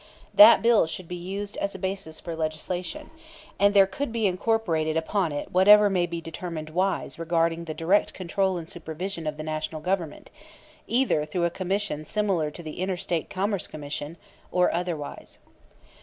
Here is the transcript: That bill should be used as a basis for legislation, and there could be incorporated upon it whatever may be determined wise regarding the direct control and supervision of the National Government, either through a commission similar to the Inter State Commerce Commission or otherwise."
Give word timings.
That 0.33 0.63
bill 0.63 0.87
should 0.87 1.07
be 1.07 1.15
used 1.15 1.57
as 1.57 1.75
a 1.75 1.77
basis 1.77 2.19
for 2.19 2.35
legislation, 2.35 3.11
and 3.59 3.75
there 3.75 3.85
could 3.85 4.11
be 4.11 4.25
incorporated 4.25 4.97
upon 4.97 5.31
it 5.31 5.51
whatever 5.51 5.91
may 5.91 6.07
be 6.07 6.19
determined 6.19 6.71
wise 6.71 7.19
regarding 7.19 7.65
the 7.65 7.75
direct 7.75 8.11
control 8.15 8.57
and 8.57 8.67
supervision 8.67 9.27
of 9.27 9.37
the 9.37 9.43
National 9.43 9.79
Government, 9.79 10.31
either 10.87 11.23
through 11.23 11.45
a 11.45 11.51
commission 11.51 12.03
similar 12.03 12.49
to 12.49 12.63
the 12.63 12.79
Inter 12.79 12.97
State 12.97 13.29
Commerce 13.29 13.67
Commission 13.67 14.17
or 14.51 14.73
otherwise." 14.73 15.37